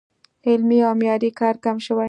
[0.47, 1.99] علمي او معیاري کار کم شوی